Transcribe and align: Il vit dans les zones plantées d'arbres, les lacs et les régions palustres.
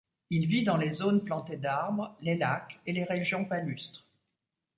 Il 0.31 0.47
vit 0.47 0.63
dans 0.63 0.77
les 0.77 0.93
zones 0.93 1.23
plantées 1.23 1.57
d'arbres, 1.57 2.17
les 2.21 2.35
lacs 2.35 2.79
et 2.87 2.91
les 2.91 3.03
régions 3.03 3.45
palustres. 3.45 4.03